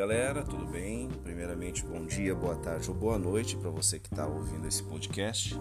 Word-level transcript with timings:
galera, 0.00 0.42
tudo 0.42 0.64
bem? 0.64 1.10
Primeiramente, 1.22 1.84
bom 1.84 2.06
dia, 2.06 2.34
boa 2.34 2.56
tarde 2.56 2.88
ou 2.88 2.96
boa 2.96 3.18
noite 3.18 3.54
para 3.54 3.68
você 3.68 3.98
que 3.98 4.10
está 4.10 4.26
ouvindo 4.26 4.66
esse 4.66 4.82
podcast. 4.82 5.60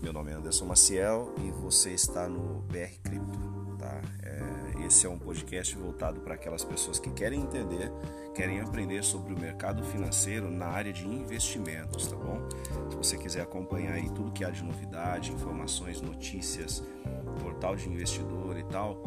Meu 0.00 0.14
nome 0.14 0.30
é 0.30 0.34
Anderson 0.34 0.64
Maciel 0.64 1.34
e 1.44 1.50
você 1.50 1.90
está 1.90 2.26
no 2.26 2.62
BR 2.62 2.96
Cripto, 3.02 3.76
tá? 3.78 4.00
É, 4.22 4.86
esse 4.86 5.04
é 5.04 5.10
um 5.10 5.18
podcast 5.18 5.76
voltado 5.76 6.20
para 6.20 6.36
aquelas 6.36 6.64
pessoas 6.64 6.98
que 6.98 7.10
querem 7.10 7.42
entender, 7.42 7.92
querem 8.34 8.62
aprender 8.62 9.04
sobre 9.04 9.34
o 9.34 9.38
mercado 9.38 9.84
financeiro 9.84 10.50
na 10.50 10.68
área 10.68 10.90
de 10.90 11.06
investimentos, 11.06 12.06
tá 12.06 12.16
bom? 12.16 12.40
Se 12.88 12.96
você 12.96 13.18
quiser 13.18 13.42
acompanhar 13.42 13.92
aí 13.92 14.08
tudo 14.08 14.32
que 14.32 14.42
há 14.42 14.48
de 14.48 14.64
novidade, 14.64 15.32
informações, 15.32 16.00
notícias, 16.00 16.82
portal 17.32 17.76
de 17.76 17.88
investidor 17.88 18.58
e 18.58 18.64
tal, 18.64 19.02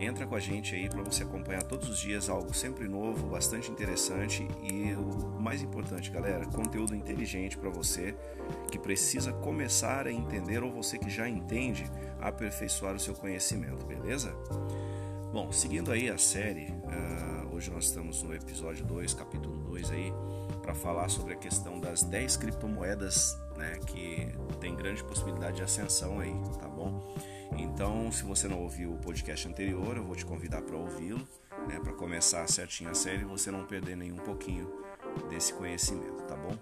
entra 0.00 0.26
com 0.26 0.34
a 0.34 0.40
gente 0.40 0.74
aí 0.74 0.88
para 0.88 1.02
você 1.02 1.22
acompanhar 1.22 1.62
todos 1.62 1.88
os 1.88 1.98
dias 1.98 2.28
algo 2.28 2.52
sempre 2.54 2.88
novo, 2.88 3.28
bastante 3.28 3.70
interessante 3.70 4.46
e 4.62 4.94
o 4.94 5.40
mais 5.40 5.62
importante, 5.62 6.10
galera, 6.10 6.46
conteúdo 6.46 6.94
inteligente 6.94 7.56
para 7.56 7.70
você 7.70 8.14
que 8.70 8.78
precisa 8.78 9.32
começar 9.32 10.06
a 10.06 10.12
entender 10.12 10.62
ou 10.62 10.70
você 10.70 10.98
que 10.98 11.10
já 11.10 11.28
entende, 11.28 11.84
aperfeiçoar 12.20 12.94
o 12.94 13.00
seu 13.00 13.14
conhecimento, 13.14 13.84
beleza? 13.86 14.34
Bom, 15.32 15.52
seguindo 15.52 15.90
aí 15.92 16.08
a 16.08 16.16
série, 16.16 16.70
uh, 16.70 17.54
hoje 17.54 17.70
nós 17.70 17.86
estamos 17.86 18.22
no 18.22 18.34
episódio 18.34 18.84
2, 18.86 19.12
capítulo 19.14 19.58
2 19.70 19.90
aí, 19.90 20.12
para 20.62 20.74
falar 20.74 21.08
sobre 21.08 21.34
a 21.34 21.36
questão 21.36 21.78
das 21.78 22.02
10 22.02 22.36
criptomoedas 22.36 23.36
né, 23.56 23.78
que 23.86 24.28
tem 24.60 24.74
grande 24.74 25.02
possibilidade 25.04 25.56
de 25.56 25.62
ascensão 25.62 26.20
aí, 26.20 26.34
tá 26.60 26.68
bom? 26.68 27.16
Então, 27.56 28.10
se 28.10 28.24
você 28.24 28.48
não 28.48 28.62
ouviu 28.62 28.92
o 28.92 28.98
podcast 28.98 29.48
anterior, 29.48 29.96
eu 29.96 30.04
vou 30.04 30.16
te 30.16 30.24
convidar 30.24 30.62
para 30.62 30.76
ouvi-lo, 30.76 31.26
né, 31.68 31.78
para 31.80 31.92
começar 31.92 32.46
certinho 32.48 32.90
a 32.90 32.94
série 32.94 33.22
e 33.22 33.24
você 33.24 33.50
não 33.50 33.64
perder 33.64 33.96
nem 33.96 34.12
um 34.12 34.16
pouquinho 34.16 34.70
desse 35.28 35.52
conhecimento, 35.52 36.22
tá 36.24 36.36
bom? 36.36 36.56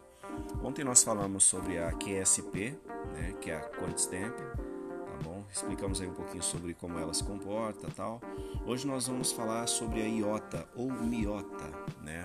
Ontem 0.62 0.84
nós 0.84 1.02
falamos 1.02 1.44
sobre 1.44 1.78
a 1.78 1.92
QSP, 1.92 2.76
né, 3.14 3.34
que 3.40 3.50
é 3.50 3.56
a 3.56 3.60
Coinstamp, 3.60 4.36
tá 4.36 5.16
bom? 5.22 5.44
Explicamos 5.50 6.00
aí 6.00 6.08
um 6.08 6.14
pouquinho 6.14 6.42
sobre 6.42 6.74
como 6.74 6.98
ela 6.98 7.14
se 7.14 7.24
comporta, 7.24 7.88
tal. 7.94 8.20
Hoje 8.66 8.86
nós 8.86 9.06
vamos 9.06 9.32
falar 9.32 9.66
sobre 9.66 10.02
a 10.02 10.06
IOTA 10.06 10.66
ou 10.74 10.90
MIOTA, 10.92 11.70
né, 12.02 12.24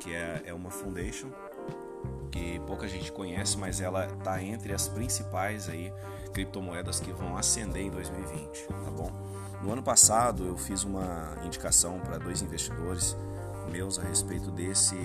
que 0.00 0.12
é, 0.12 0.42
é 0.46 0.54
uma 0.54 0.70
foundation 0.70 1.30
que 2.30 2.60
pouca 2.60 2.86
gente 2.88 3.10
conhece, 3.12 3.56
mas 3.56 3.80
ela 3.80 4.06
está 4.06 4.42
entre 4.42 4.72
as 4.72 4.88
principais 4.88 5.68
aí 5.68 5.92
criptomoedas 6.32 7.00
que 7.00 7.12
vão 7.12 7.36
ascender 7.36 7.82
em 7.82 7.90
2020, 7.90 8.66
tá 8.66 8.90
bom? 8.90 9.10
No 9.62 9.72
ano 9.72 9.82
passado 9.82 10.46
eu 10.46 10.56
fiz 10.56 10.84
uma 10.84 11.36
indicação 11.44 11.98
para 12.00 12.18
dois 12.18 12.42
investidores 12.42 13.16
meus 13.70 13.98
a 13.98 14.02
respeito 14.02 14.50
desse 14.50 14.96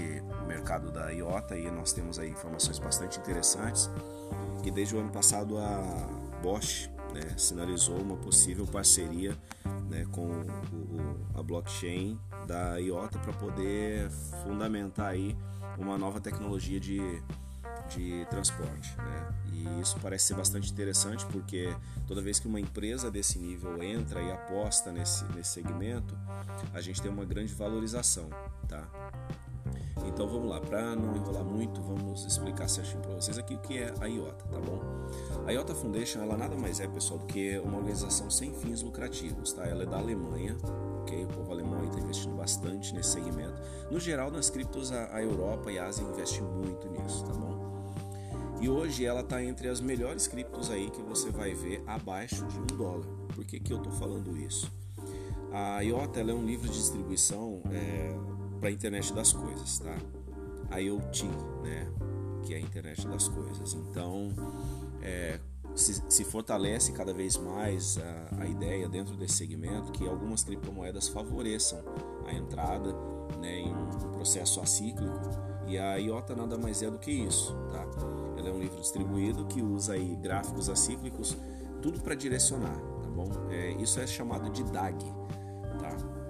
mercado 0.48 0.92
da 0.92 1.10
IOTA 1.10 1.58
e 1.58 1.70
nós 1.70 1.92
temos 1.92 2.18
aí 2.18 2.30
informações 2.30 2.80
bastante 2.80 3.20
interessantes 3.20 3.90
que 4.62 4.72
desde 4.72 4.96
o 4.96 5.00
ano 5.00 5.10
passado 5.10 5.58
a 5.58 6.08
Bosch 6.42 6.90
né, 7.14 7.22
sinalizou 7.38 7.98
uma 7.98 8.16
possível 8.16 8.66
parceria 8.66 9.38
né, 9.90 10.06
com 10.12 10.28
o, 10.28 11.40
a 11.40 11.44
blockchain 11.44 12.18
da 12.48 12.78
IOTA 12.78 13.20
para 13.20 13.34
poder 13.34 14.10
fundamentar 14.44 15.08
aí 15.08 15.36
uma 15.78 15.98
nova 15.98 16.20
tecnologia 16.20 16.80
de, 16.80 17.00
de 17.90 18.26
transporte. 18.30 18.96
Né? 18.98 19.34
E 19.54 19.82
isso 19.82 19.98
parece 20.02 20.28
ser 20.28 20.36
bastante 20.36 20.72
interessante 20.72 21.26
porque 21.28 21.74
toda 22.08 22.22
vez 22.22 22.40
que 22.40 22.48
uma 22.48 22.60
empresa 22.60 23.10
desse 23.10 23.40
nível 23.40 23.82
entra 23.82 24.22
e 24.22 24.32
aposta 24.32 24.92
nesse, 24.92 25.24
nesse 25.34 25.52
segmento, 25.52 26.18
a 26.74 26.82
gente 26.82 27.02
tem 27.02 27.12
uma 27.12 27.26
grande 27.26 27.54
valorização. 27.54 28.30
Tá? 28.68 28.88
Então 30.06 30.28
vamos 30.28 30.50
lá, 30.50 30.60
para 30.60 30.96
não 30.96 31.16
enrolar 31.16 31.44
muito, 31.44 31.82
vamos 31.82 32.26
explicar 32.26 32.68
certinho 32.68 33.02
para 33.02 33.16
vocês 33.16 33.38
aqui 33.38 33.56
o 33.56 33.60
que 33.60 33.78
é 33.78 33.94
a 34.02 34.06
IOTA, 34.06 34.46
tá 34.46 34.60
bom? 34.60 34.80
A 35.48 35.52
IOTA 35.52 35.74
Foundation, 35.74 36.22
ela 36.22 36.36
nada 36.36 36.56
mais 36.56 36.80
é, 36.80 36.88
pessoal, 36.88 37.20
do 37.20 37.26
que 37.26 37.58
uma 37.60 37.78
organização 37.78 38.30
sem 38.30 38.54
fins 38.54 38.82
lucrativos, 38.82 39.54
tá? 39.54 39.66
Ela 39.66 39.84
é 39.84 39.86
da 39.86 39.98
Alemanha, 39.98 40.58
ok? 41.02 41.24
O 41.26 41.28
povo 41.28 41.52
alemão 41.52 41.84
está 41.86 42.00
investindo 42.00 42.36
bastante 42.36 42.94
nesse 42.94 43.12
segmento. 43.12 43.62
No 43.94 44.00
geral, 44.00 44.32
nas 44.32 44.50
criptos, 44.50 44.92
a, 44.92 45.22
Europa 45.22 45.72
e 45.72 45.78
a 45.78 45.86
Ásia 45.86 46.02
investem 46.02 46.42
muito 46.42 46.90
nisso, 46.90 47.24
tá 47.26 47.34
bom? 47.34 47.94
E 48.60 48.68
hoje 48.68 49.06
ela 49.06 49.22
está 49.22 49.44
entre 49.44 49.68
as 49.68 49.80
melhores 49.80 50.26
criptos 50.26 50.72
aí 50.72 50.90
que 50.90 51.00
você 51.04 51.30
vai 51.30 51.54
ver 51.54 51.84
abaixo 51.86 52.44
de 52.48 52.58
um 52.58 52.66
dólar. 52.66 53.06
Por 53.36 53.46
que, 53.46 53.60
que 53.60 53.72
eu 53.72 53.78
estou 53.78 53.94
falando 53.94 54.36
isso? 54.36 54.72
A 55.52 55.82
IOTA 55.82 56.22
é 56.22 56.34
um 56.34 56.44
livro 56.44 56.68
de 56.68 56.74
distribuição 56.74 57.62
é, 57.72 58.16
para 58.60 58.70
a 58.70 58.72
internet 58.72 59.14
das 59.14 59.32
coisas, 59.32 59.78
tá? 59.78 59.96
A 60.72 60.80
IoT, 60.80 61.26
né? 61.62 61.88
Que 62.42 62.56
é 62.56 62.58
a 62.58 62.62
internet 62.62 63.08
das 63.08 63.28
coisas. 63.28 63.76
Então, 63.76 64.32
é, 65.04 65.40
se, 65.76 66.02
se, 66.08 66.24
fortalece 66.24 66.92
cada 66.92 67.14
vez 67.14 67.38
mais 67.38 67.98
a, 67.98 68.44
a, 68.44 68.48
ideia 68.48 68.88
dentro 68.88 69.16
desse 69.16 69.38
segmento 69.38 69.92
que 69.92 70.08
algumas 70.08 70.44
criptomoedas 70.44 71.08
favoreçam 71.08 71.80
a 72.28 72.34
entrada 72.34 72.94
né, 73.40 73.60
em 73.60 73.74
um 73.74 74.12
processo 74.12 74.62
acíclico 74.62 75.54
e 75.68 75.78
a 75.78 75.96
IOTA 75.96 76.36
nada 76.36 76.58
mais 76.58 76.82
é 76.82 76.90
do 76.90 77.00
que 77.00 77.12
isso, 77.12 77.56
tá? 77.72 77.86
Ela 78.38 78.50
é 78.50 78.52
um 78.52 78.60
livro 78.60 78.80
distribuído 78.80 79.46
que 79.46 79.62
usa 79.62 79.94
aí 79.94 80.16
gráficos 80.22 80.70
acíclicos, 80.70 81.38
tudo 81.82 82.02
para 82.02 82.16
direcionar, 82.16 82.76
tá 82.76 83.10
bom? 83.10 83.30
É, 83.50 83.72
isso 83.72 84.00
é 84.00 84.06
chamado 84.06 84.50
de 84.50 84.64
DAG, 84.64 85.04
tá? 85.80 85.90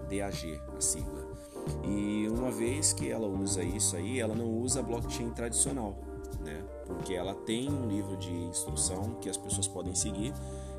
DAG, 0.10 0.62
a 0.78 0.81
sigla. 0.81 1.34
E 1.84 2.28
uma 2.30 2.52
vez 2.52 2.94
que 2.94 3.10
ela 3.10 3.28
usa 3.28 3.64
isso 3.64 3.96
aí, 3.96 4.20
ela 4.20 4.36
não 4.36 4.50
usa 4.50 4.84
blockchain 4.84 5.31
tradicional? 5.31 5.98
Porque 6.85 7.13
ela 7.13 7.33
tem 7.33 7.69
um 7.69 7.88
livro 7.88 8.17
de 8.17 8.31
instrução 8.31 9.16
que 9.21 9.29
as 9.29 9.38
pessoas 9.38 9.67
podem 9.67 9.95
seguir, 9.95 10.33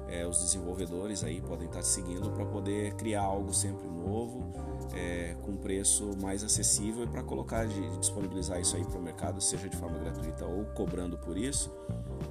é, 0.08 0.26
os 0.26 0.38
desenvolvedores 0.38 1.24
aí 1.24 1.40
podem 1.40 1.66
estar 1.66 1.82
seguindo 1.82 2.30
para 2.30 2.44
poder 2.44 2.94
criar 2.94 3.22
algo 3.22 3.52
sempre 3.54 3.88
novo, 3.88 4.52
é, 4.92 5.34
com 5.42 5.56
preço 5.56 6.10
mais 6.20 6.44
acessível 6.44 7.04
e 7.04 7.06
para 7.06 7.22
colocar, 7.22 7.66
de, 7.66 7.90
de 7.90 7.98
disponibilizar 7.98 8.60
isso 8.60 8.76
aí 8.76 8.84
para 8.84 8.98
o 8.98 9.02
mercado, 9.02 9.40
seja 9.40 9.68
de 9.68 9.76
forma 9.76 9.98
gratuita 9.98 10.44
ou 10.44 10.64
cobrando 10.66 11.16
por 11.18 11.36
isso, 11.36 11.72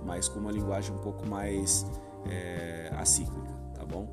mas 0.05 0.27
com 0.27 0.39
uma 0.39 0.51
linguagem 0.51 0.95
um 0.95 0.99
pouco 0.99 1.25
mais 1.25 1.85
é, 2.29 2.91
acíclica, 2.93 3.51
tá 3.73 3.85
bom? 3.85 4.07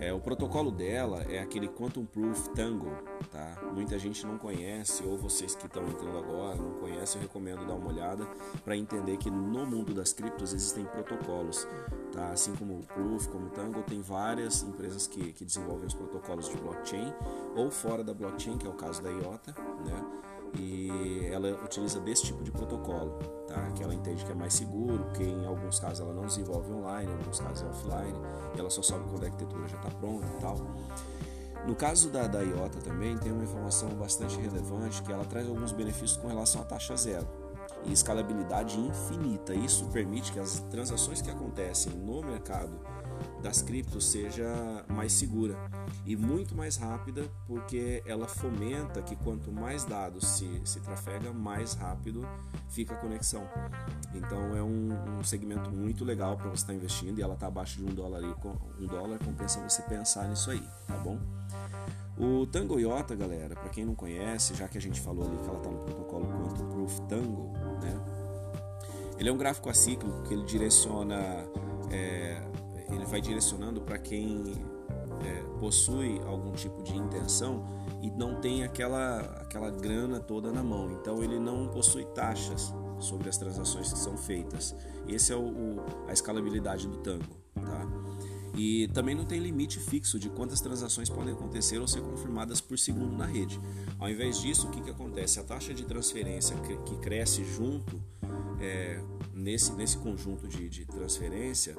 É, 0.00 0.12
o 0.12 0.20
protocolo 0.20 0.72
dela 0.72 1.22
é 1.30 1.38
aquele 1.38 1.68
Quantum 1.68 2.04
Proof 2.04 2.48
Tango, 2.48 2.90
tá? 3.30 3.62
Muita 3.72 3.98
gente 3.98 4.26
não 4.26 4.36
conhece, 4.36 5.04
ou 5.04 5.16
vocês 5.16 5.54
que 5.54 5.66
estão 5.66 5.86
entrando 5.86 6.18
agora 6.18 6.56
não 6.56 6.72
conhecem, 6.80 7.20
eu 7.20 7.28
recomendo 7.28 7.64
dar 7.64 7.74
uma 7.74 7.88
olhada 7.88 8.26
para 8.64 8.76
entender 8.76 9.16
que 9.18 9.30
no 9.30 9.64
mundo 9.64 9.94
das 9.94 10.12
criptos 10.12 10.52
existem 10.52 10.84
protocolos, 10.84 11.66
tá? 12.12 12.30
Assim 12.30 12.54
como 12.56 12.80
o 12.80 12.82
Proof, 12.82 13.28
como 13.28 13.46
o 13.46 13.50
Tango, 13.50 13.82
tem 13.82 14.02
várias 14.02 14.62
empresas 14.62 15.06
que, 15.06 15.32
que 15.32 15.44
desenvolvem 15.44 15.86
os 15.86 15.94
protocolos 15.94 16.48
de 16.48 16.56
blockchain, 16.56 17.14
ou 17.54 17.70
fora 17.70 18.02
da 18.02 18.12
blockchain, 18.12 18.58
que 18.58 18.66
é 18.66 18.70
o 18.70 18.74
caso 18.74 19.00
da 19.00 19.10
IOTA, 19.10 19.54
né? 19.86 20.24
E 20.58 21.28
ela 21.32 21.50
utiliza 21.64 22.00
desse 22.00 22.24
tipo 22.24 22.42
de 22.42 22.50
protocolo, 22.50 23.18
tá? 23.46 23.70
que 23.72 23.82
ela 23.82 23.94
entende 23.94 24.24
que 24.24 24.32
é 24.32 24.34
mais 24.34 24.54
seguro, 24.54 25.06
que 25.14 25.22
em 25.22 25.46
alguns 25.46 25.78
casos 25.78 26.00
ela 26.00 26.12
não 26.12 26.26
desenvolve 26.26 26.72
online, 26.72 27.10
em 27.10 27.16
alguns 27.16 27.40
casos 27.40 27.62
é 27.62 27.66
offline, 27.66 28.18
e 28.54 28.60
ela 28.60 28.70
só 28.70 28.82
sabe 28.82 29.04
quando 29.08 29.24
a 29.24 29.26
arquitetura 29.26 29.68
já 29.68 29.76
está 29.76 29.90
pronta 29.90 30.26
e 30.26 30.40
tal. 30.40 30.56
No 31.66 31.74
caso 31.74 32.10
da, 32.10 32.26
da 32.26 32.42
IOTA 32.42 32.78
também 32.80 33.16
tem 33.16 33.32
uma 33.32 33.42
informação 33.42 33.88
bastante 33.90 34.38
relevante 34.38 35.02
que 35.02 35.10
ela 35.10 35.24
traz 35.24 35.48
alguns 35.48 35.72
benefícios 35.72 36.16
com 36.16 36.28
relação 36.28 36.60
à 36.60 36.64
taxa 36.64 36.94
zero 36.96 37.26
e 37.84 37.92
escalabilidade 37.92 38.78
infinita. 38.78 39.54
Isso 39.54 39.86
permite 39.86 40.32
que 40.32 40.38
as 40.38 40.60
transações 40.70 41.22
que 41.22 41.30
acontecem 41.30 41.92
no 41.92 42.22
mercado 42.22 42.78
das 43.42 43.60
criptos 43.62 44.10
seja 44.10 44.84
mais 44.88 45.12
segura 45.12 45.56
e 46.06 46.16
muito 46.16 46.54
mais 46.54 46.76
rápida, 46.76 47.28
porque 47.46 48.02
ela 48.06 48.26
fomenta 48.26 49.02
que 49.02 49.14
quanto 49.16 49.52
mais 49.52 49.84
dados 49.84 50.26
se, 50.26 50.60
se 50.64 50.80
trafega, 50.80 51.32
mais 51.32 51.74
rápido 51.74 52.26
fica 52.68 52.94
a 52.94 52.96
conexão. 52.96 53.46
Então 54.14 54.56
é 54.56 54.62
um, 54.62 55.18
um 55.18 55.24
segmento 55.24 55.70
muito 55.70 56.04
legal 56.04 56.36
para 56.36 56.48
você 56.48 56.62
estar 56.62 56.72
tá 56.72 56.74
investindo 56.74 57.18
e 57.18 57.22
ela 57.22 57.34
está 57.34 57.46
abaixo 57.46 57.78
de 57.78 57.84
um 57.84 57.94
dólar 57.94 58.22
um 58.80 58.86
dólar 58.86 59.18
compensa 59.18 59.60
você 59.60 59.82
pensar 59.82 60.28
nisso 60.28 60.50
aí, 60.50 60.62
tá 60.86 60.96
bom? 60.96 61.18
O 62.16 62.46
Tango 62.46 62.78
Iota, 62.78 63.14
galera, 63.14 63.56
para 63.56 63.68
quem 63.70 63.84
não 63.84 63.94
conhece, 63.94 64.54
já 64.54 64.68
que 64.68 64.78
a 64.78 64.80
gente 64.80 65.00
falou 65.00 65.26
ali 65.26 65.36
que 65.36 65.48
ela 65.48 65.58
está 65.58 65.70
no 65.70 65.78
protocolo 65.78 66.26
Quantum 66.26 66.68
Proof 66.68 67.00
Tango, 67.08 67.52
né? 67.82 68.00
Ele 69.18 69.28
é 69.28 69.32
um 69.32 69.36
gráfico 69.36 69.68
acíclico 69.68 70.22
que 70.22 70.34
ele 70.34 70.44
direciona 70.44 71.16
é, 71.90 72.40
ele 72.94 73.06
vai 73.06 73.20
direcionando 73.20 73.80
para 73.80 73.98
quem 73.98 74.54
é, 75.24 75.42
possui 75.58 76.20
algum 76.26 76.52
tipo 76.52 76.82
de 76.82 76.96
intenção 76.96 77.64
e 78.02 78.10
não 78.10 78.40
tem 78.40 78.64
aquela, 78.64 79.20
aquela 79.40 79.70
grana 79.70 80.20
toda 80.20 80.52
na 80.52 80.62
mão. 80.62 80.90
Então 80.92 81.22
ele 81.22 81.38
não 81.38 81.68
possui 81.68 82.04
taxas 82.06 82.72
sobre 82.98 83.28
as 83.28 83.36
transações 83.36 83.92
que 83.92 83.98
são 83.98 84.16
feitas. 84.16 84.74
Esse 85.08 85.32
é 85.32 85.36
o, 85.36 85.40
o 85.40 85.84
a 86.08 86.12
escalabilidade 86.12 86.86
do 86.86 86.98
Tango. 86.98 87.36
Tá? 87.54 87.86
E 88.56 88.88
também 88.88 89.14
não 89.14 89.24
tem 89.24 89.40
limite 89.40 89.80
fixo 89.80 90.18
de 90.18 90.30
quantas 90.30 90.60
transações 90.60 91.10
podem 91.10 91.34
acontecer 91.34 91.78
ou 91.78 91.88
ser 91.88 92.02
confirmadas 92.02 92.60
por 92.60 92.78
segundo 92.78 93.16
na 93.16 93.26
rede. 93.26 93.60
Ao 93.98 94.08
invés 94.08 94.40
disso, 94.40 94.68
o 94.68 94.70
que, 94.70 94.80
que 94.80 94.90
acontece? 94.90 95.40
A 95.40 95.42
taxa 95.42 95.74
de 95.74 95.84
transferência 95.84 96.56
que, 96.84 96.96
cresce 96.98 97.44
junto 97.44 98.00
é, 98.60 99.02
nesse, 99.32 99.72
nesse 99.72 99.98
conjunto 99.98 100.46
de, 100.46 100.68
de 100.68 100.86
transferência, 100.86 101.76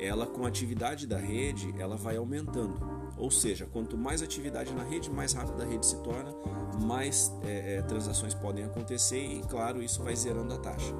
ela 0.00 0.26
com 0.26 0.44
a 0.44 0.48
atividade 0.48 1.06
da 1.06 1.18
rede, 1.18 1.74
ela 1.78 1.96
vai 1.96 2.16
aumentando. 2.16 2.78
Ou 3.18 3.30
seja, 3.30 3.66
quanto 3.66 3.98
mais 3.98 4.22
atividade 4.22 4.72
na 4.72 4.82
rede, 4.82 5.10
mais 5.10 5.34
rápida 5.34 5.62
a 5.62 5.66
rede 5.66 5.84
se 5.84 5.96
torna, 5.96 6.34
mais 6.82 7.30
é, 7.44 7.76
é, 7.76 7.82
transações 7.82 8.32
podem 8.32 8.64
acontecer 8.64 9.20
e, 9.20 9.42
claro, 9.42 9.82
isso 9.82 10.02
vai 10.02 10.16
zerando 10.16 10.54
a 10.54 10.58
taxa. 10.58 10.94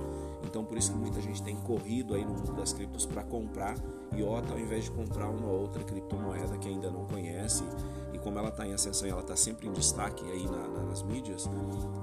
Então, 0.45 0.65
por 0.65 0.77
isso 0.77 0.93
que 0.93 0.99
muita 0.99 1.21
gente 1.21 1.43
tem 1.43 1.57
corrido 1.57 2.15
aí 2.15 2.25
no 2.25 2.35
mundo 2.35 2.53
das 2.53 2.73
criptos 2.73 3.07
para 3.07 3.23
comprar 3.23 3.75
IOTA 4.15 4.53
ao 4.53 4.59
invés 4.59 4.85
de 4.85 4.91
comprar 4.91 5.31
uma 5.31 5.49
outra 5.49 5.83
criptomoeda 5.83 6.59
que 6.59 6.69
ainda 6.69 6.91
não 6.91 7.07
conhece. 7.07 7.65
E 8.13 8.19
como 8.19 8.39
ela 8.39 8.49
está 8.49 8.67
em 8.67 8.75
ascensão 8.75 9.09
ela 9.09 9.21
está 9.21 9.37
sempre 9.37 9.69
em 9.69 9.73
destaque 9.73 10.25
aí 10.31 10.45
na, 10.45 10.69
na, 10.69 10.83
nas 10.83 11.03
mídias, 11.03 11.49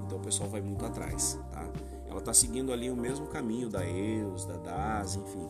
então 0.06 0.18
o 0.18 0.20
pessoal 0.20 0.48
vai 0.48 0.60
muito 0.60 0.84
atrás, 0.84 1.38
tá? 1.52 1.70
Ela 2.08 2.18
está 2.18 2.32
seguindo 2.32 2.72
ali 2.72 2.90
o 2.90 2.96
mesmo 2.96 3.26
caminho 3.26 3.68
da 3.68 3.84
EOS, 3.86 4.46
da 4.46 4.56
DAS, 4.56 5.16
enfim. 5.16 5.48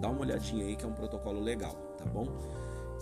Dá 0.00 0.08
uma 0.08 0.20
olhadinha 0.20 0.64
aí 0.66 0.76
que 0.76 0.84
é 0.84 0.88
um 0.88 0.92
protocolo 0.92 1.40
legal, 1.40 1.74
tá 1.96 2.04
bom? 2.04 2.26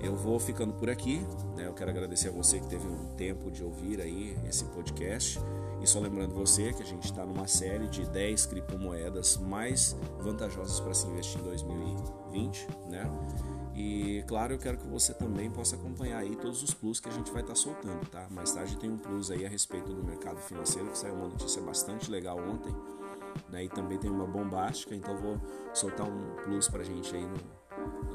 Eu 0.03 0.17
vou 0.17 0.39
ficando 0.41 0.75
por 0.75 0.91
aqui. 0.91 1.25
Né? 1.57 1.67
Eu 1.67 1.75
quero 1.75 1.91
agradecer 1.91 2.29
a 2.29 2.33
você 2.33 2.59
que 2.59 2.67
teve 2.67 2.87
um 2.87 3.15
tempo 3.15 3.51
de 3.51 3.63
ouvir 3.63 4.01
aí 4.01 4.37
esse 4.49 4.65
podcast. 4.65 5.39
E 5.81 5.87
só 5.87 6.01
lembrando 6.01 6.35
você 6.35 6.73
que 6.73 6.83
a 6.83 6.87
gente 6.87 7.05
está 7.05 7.25
numa 7.25 7.47
série 7.47 7.89
de 7.89 8.05
10 8.07 8.47
criptomoedas 8.47 9.37
mais 9.37 9.97
vantajosas 10.21 10.81
para 10.81 10.93
se 10.95 11.07
investir 11.07 11.41
em 11.41 11.45
2020, 11.45 12.69
né? 12.89 13.11
E 13.75 14.23
claro, 14.29 14.53
eu 14.53 14.59
quero 14.59 14.77
que 14.77 14.87
você 14.87 15.15
também 15.15 15.51
possa 15.51 15.77
acompanhar 15.77 16.19
aí 16.19 16.37
todos 16.37 16.63
os 16.63 16.75
plus 16.75 17.01
que 17.01 17.09
a 17.09 17.13
gente 17.13 17.33
vai 17.33 17.41
estar 17.41 17.55
tá 17.55 17.59
soltando, 17.59 18.07
tá? 18.11 18.29
Mais 18.31 18.53
tarde 18.53 18.77
tem 18.77 18.91
um 18.91 18.99
plus 18.99 19.31
aí 19.31 19.47
a 19.47 19.49
respeito 19.49 19.93
do 19.93 20.05
mercado 20.05 20.39
financeiro, 20.39 20.89
que 20.89 20.99
saiu 20.99 21.15
uma 21.15 21.29
notícia 21.29 21.61
bastante 21.63 22.11
legal 22.11 22.39
ontem, 22.39 22.75
né? 23.49 23.65
E 23.65 23.69
também 23.69 23.99
tem 23.99 24.11
uma 24.11 24.27
bombástica, 24.27 24.95
então 24.95 25.17
vou 25.17 25.41
soltar 25.73 26.07
um 26.09 26.37
plus 26.45 26.69
pra 26.69 26.85
gente 26.85 27.15
aí 27.17 27.23
no, 27.23 27.62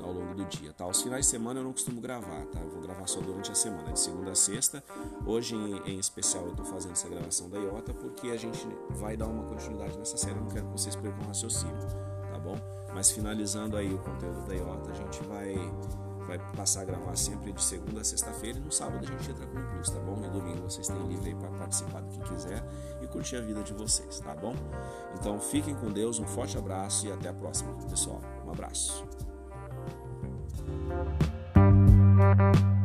ao 0.01 0.11
longo 0.11 0.33
do 0.33 0.45
dia, 0.45 0.73
tá? 0.73 0.87
Os 0.87 1.01
finais 1.01 1.25
de 1.25 1.31
semana 1.31 1.59
eu 1.59 1.63
não 1.63 1.71
costumo 1.71 1.99
gravar, 1.99 2.45
tá? 2.47 2.59
Eu 2.59 2.69
vou 2.69 2.81
gravar 2.81 3.07
só 3.07 3.19
durante 3.19 3.51
a 3.51 3.55
semana, 3.55 3.91
de 3.91 3.99
segunda 3.99 4.31
a 4.31 4.35
sexta. 4.35 4.83
Hoje, 5.25 5.55
em, 5.55 5.99
especial, 5.99 6.45
eu 6.45 6.55
tô 6.55 6.63
fazendo 6.63 6.93
essa 6.93 7.09
gravação 7.09 7.49
da 7.49 7.57
Iota 7.57 7.93
porque 7.93 8.29
a 8.29 8.37
gente 8.37 8.67
vai 8.91 9.17
dar 9.17 9.27
uma 9.27 9.43
continuidade 9.43 9.97
nessa 9.97 10.17
série, 10.17 10.35
eu 10.35 10.41
não 10.41 10.49
quero 10.49 10.65
que 10.67 10.71
vocês 10.71 10.95
percam 10.95 11.23
o 11.23 11.27
raciocínio, 11.27 11.77
tá 12.31 12.39
bom? 12.39 12.55
Mas 12.93 13.11
finalizando 13.11 13.75
aí 13.77 13.93
o 13.93 13.99
conteúdo 13.99 14.47
da 14.47 14.53
Iota, 14.55 14.91
a 14.91 14.95
gente 14.95 15.23
vai 15.23 15.55
vai 16.27 16.37
passar 16.55 16.81
a 16.81 16.85
gravar 16.85 17.15
sempre 17.15 17.53
de 17.53 17.63
segunda 17.63 18.01
a 18.01 18.03
sexta-feira 18.03 18.57
e 18.59 18.61
no 18.61 18.71
sábado 18.71 18.99
a 19.01 19.07
gente 19.07 19.31
entra 19.31 19.47
com 19.47 19.57
o 19.57 19.67
Plus, 19.69 19.89
tá 19.89 19.99
bom? 19.99 20.21
E 20.25 20.29
domingo 20.29 20.61
vocês 20.61 20.85
têm 20.87 21.07
livre 21.07 21.29
aí 21.29 21.35
para 21.35 21.49
participar 21.51 22.01
do 22.01 22.09
que 22.09 22.19
quiser 22.19 22.61
e 23.01 23.07
curtir 23.07 23.37
a 23.37 23.41
vida 23.41 23.63
de 23.63 23.73
vocês, 23.73 24.19
tá 24.19 24.35
bom? 24.35 24.53
Então 25.17 25.39
fiquem 25.39 25.73
com 25.73 25.89
Deus, 25.89 26.19
um 26.19 26.27
forte 26.27 26.57
abraço 26.57 27.07
e 27.07 27.11
até 27.11 27.29
a 27.29 27.33
próxima, 27.33 27.73
pessoal. 27.89 28.21
Um 28.45 28.51
abraço. 28.51 29.07
Thank 30.97 32.65
you. 32.65 32.76